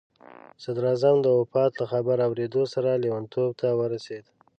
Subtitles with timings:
[0.63, 4.25] صدراعظم د وفات له خبر اورېدو سره لیونتوب ته ورسېد.